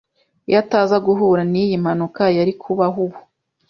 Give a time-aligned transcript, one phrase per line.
[0.47, 3.19] Iyo ataza guhura niyi mpanuka, yari kubaho ubu.